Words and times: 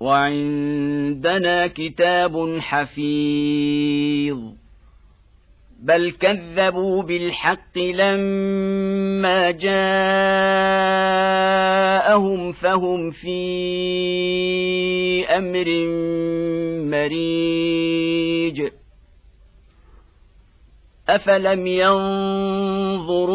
وعندنا 0.00 1.66
كتاب 1.66 2.58
حفيظ. 2.60 4.38
بل 5.80 6.10
كذبوا 6.10 7.02
بالحق 7.02 7.78
لما 7.78 9.50
جاءهم 9.50 9.72
فهم 12.52 13.10
في 13.10 13.44
أمر 15.28 15.86
مريج. 16.90 18.70
أفلم 21.08 21.66
ينظروا 21.66 23.34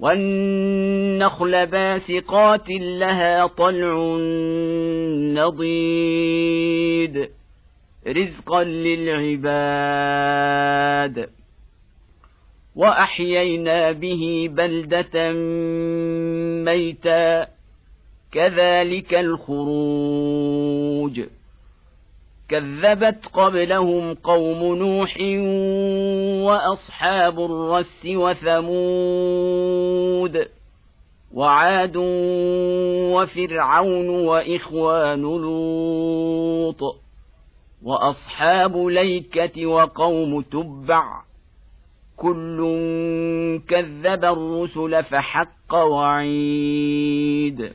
والنخل 0.00 1.66
باسقات 1.66 2.70
لها 2.80 3.46
طلع 3.46 4.16
نضيد. 5.34 7.28
رزقا 8.08 8.64
للعباد. 8.64 9.46
وأحيينا 12.76 13.92
به 13.92 14.50
بلدة 14.52 15.32
ميتا. 16.64 17.46
كذلك 18.32 19.14
الخروج. 19.14 21.20
كذبت 22.48 23.26
قبلهم 23.34 24.14
قوم 24.14 24.74
نوح 24.74 25.16
وأصحاب 26.46 27.40
الرس 27.40 28.06
وثمود 28.06 29.76
وعاد 31.34 31.96
وفرعون 33.12 34.08
وإخوان 34.08 35.22
لوط 35.22 36.80
وأصحاب 37.82 38.76
ليكة 38.76 39.66
وقوم 39.66 40.40
تبع 40.40 41.22
كل 42.16 42.58
كذب 43.68 44.24
الرسل 44.24 45.04
فحق 45.04 45.74
وعيد 45.74 47.72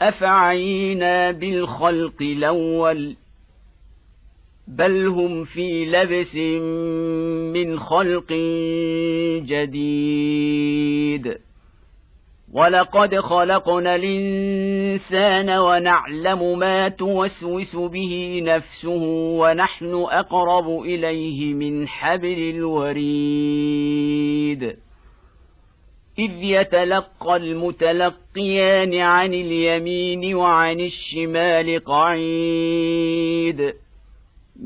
أفعينا 0.00 1.30
بالخلق 1.30 2.22
الأول 2.22 3.16
بل 4.68 5.06
هم 5.06 5.44
في 5.44 5.84
لبس 5.84 6.36
من 7.54 7.78
خلق 7.78 8.32
جديد. 9.46 11.38
ولقد 12.52 13.20
خلقنا 13.20 13.94
الانسان 13.94 15.50
ونعلم 15.50 16.58
ما 16.58 16.88
توسوس 16.88 17.76
به 17.76 18.42
نفسه 18.44 19.02
ونحن 19.38 19.94
اقرب 19.94 20.82
اليه 20.82 21.54
من 21.54 21.88
حبل 21.88 22.50
الوريد. 22.56 24.62
اذ 26.18 26.42
يتلقى 26.42 27.36
المتلقيان 27.36 28.94
عن 28.94 29.34
اليمين 29.34 30.34
وعن 30.34 30.80
الشمال 30.80 31.84
قعيد. 31.84 33.61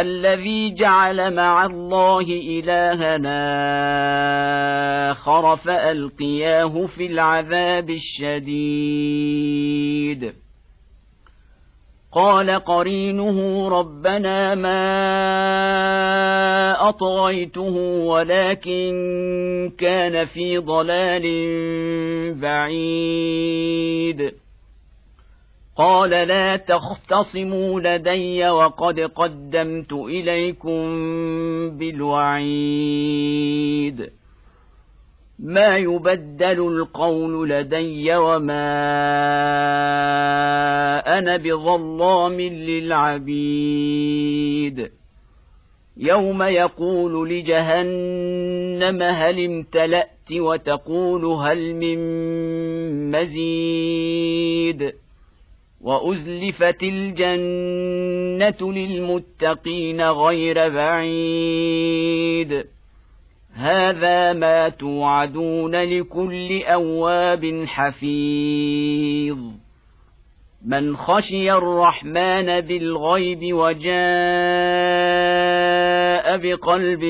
الذي 0.00 0.74
جعل 0.74 1.34
مع 1.34 1.66
الله 1.66 2.20
إلهنا 2.22 3.36
آخر 5.10 5.56
فألقياه 5.56 6.86
في 6.86 7.06
العذاب 7.06 7.90
الشديد. 7.90 9.46
قال 12.12 12.50
قرينه 12.50 13.68
ربنا 13.68 14.54
ما 14.54 14.88
أطغيته 16.88 17.76
ولكن 18.06 18.92
كان 19.78 20.26
في 20.26 20.58
ضلال 20.58 21.24
بعيد. 22.40 24.32
قال 25.78 26.10
لا 26.10 26.56
تختصموا 26.56 27.80
لدي 27.80 28.48
وقد 28.48 29.00
قدمت 29.00 29.92
إليكم 29.92 30.80
بالوعيد. 31.78 32.96
ما 35.38 35.76
يبدل 35.76 36.68
القول 36.68 37.48
لدي 37.50 38.16
وما 38.16 38.68
أنا 41.18 41.36
بظلام 41.36 42.40
للعبيد. 42.40 43.36
يوم 45.96 46.42
يقول 46.42 47.30
لجهنم 47.30 49.02
هل 49.02 49.44
امتلأت 49.44 50.32
وتقول 50.32 51.24
هل 51.24 51.74
من 51.74 51.98
مزيد. 53.10 54.92
وأزلفت 55.86 56.82
الجنة 56.82 58.72
للمتقين 58.72 60.00
غير 60.02 60.68
بعيد. 60.68 62.64
هذا 63.54 64.32
ما 64.32 64.68
توعدون 64.68 65.76
لكل 65.76 66.62
أواب 66.62 67.64
حفيظ. 67.66 69.38
من 70.66 70.96
خشي 70.96 71.52
الرحمن 71.52 72.60
بالغيب 72.60 73.54
وجاء 73.54 73.86
بقلب 76.36 77.04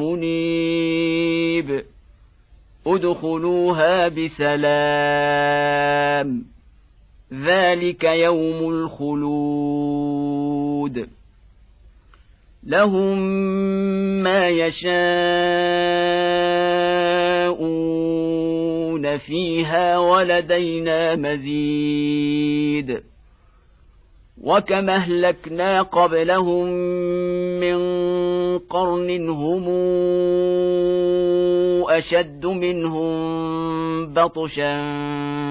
منيب. 0.00 1.82
ادخلوها 2.86 4.08
بسلام. 4.08 4.62
ذلك 7.32 8.04
يوم 8.04 8.70
الخلود 8.70 10.12
لهم 12.66 13.18
ما 14.22 14.48
يشاءون 14.48 14.92
فيها 19.18 19.98
ولدينا 19.98 21.16
مزيد 21.16 23.02
وكم 24.42 24.90
اهلكنا 24.90 25.82
قبلهم 25.82 26.66
من 27.60 27.74
قرن 28.58 29.28
هم 29.28 29.68
أشد 31.90 32.46
منهم 32.46 33.12
بطشا 34.14 34.78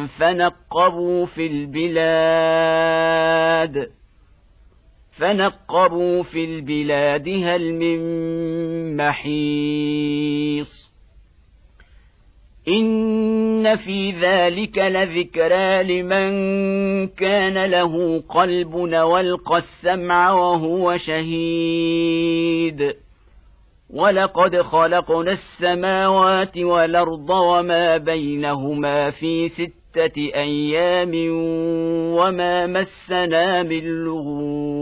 فنقبوا 0.08 1.26
في 1.26 1.48
البلاد 1.48 2.82
فنقبوا 5.12 6.24
في 6.24 6.46
البلاد 6.46 7.30
هل 7.30 7.74
من 7.74 8.02
محيص؟ 8.98 10.91
ان 12.68 13.76
في 13.76 14.12
ذلك 14.12 14.78
لذكرى 14.78 15.84
لمن 15.84 16.32
كان 17.08 17.66
له 17.66 18.24
قلب 18.30 18.74
والقى 18.74 19.58
السمع 19.58 20.32
وهو 20.32 20.98
شهيد 20.98 22.94
ولقد 23.90 24.62
خلقنا 24.62 25.32
السماوات 25.32 26.58
والارض 26.58 27.30
وما 27.30 27.98
بينهما 27.98 29.12
في 29.12 29.50
سته 29.50 30.32
أيام 30.36 31.12
وما 32.16 32.68
مسنا 32.68 33.64
من 33.64 34.04
لغوب 34.04 34.81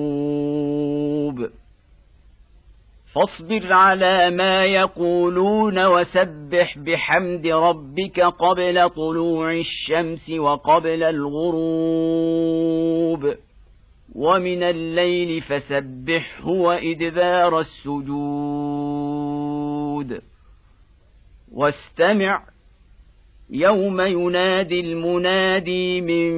فاصبر 3.20 3.74
على 3.74 4.30
ما 4.30 4.66
يقولون 4.66 5.86
وسبح 5.86 6.78
بحمد 6.78 7.48
ربك 7.48 8.20
قبل 8.20 8.90
طلوع 8.90 9.54
الشمس 9.54 10.30
وقبل 10.30 11.04
الغروب. 11.04 11.76
ومن 14.16 14.64
الليل 14.64 15.42
فسبحه 15.42 16.48
وإدبار 16.48 17.60
السجود. 17.60 18.10
واستمع. 21.52 22.44
يوم 23.50 24.02
ينادي 24.02 24.80
المنادي 24.80 26.02
من 26.02 26.32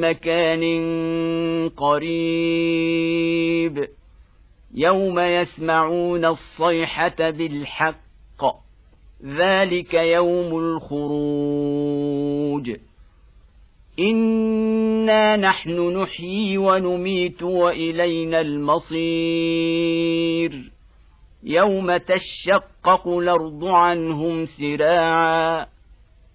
مكان 0.00 0.62
قريب. 1.68 2.82
يوم 4.74 5.18
يسمعون 5.18 6.24
الصيحه 6.24 7.30
بالحق 7.30 8.02
ذلك 9.24 9.94
يوم 9.94 10.58
الخروج. 10.58 12.12
انا 14.00 15.36
نحن 15.36 15.96
نحيي 15.96 16.58
ونميت 16.58 17.42
والينا 17.42 18.40
المصير. 18.40 19.02
يوم 21.44 21.96
تشقق 21.96 23.08
الأرض 23.08 23.64
عنهم 23.64 24.44
سراعا 24.44 25.66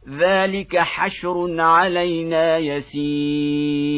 ذلك 0.09 0.77
حشر 0.77 1.61
علينا 1.61 2.57
يسير. 2.57 3.97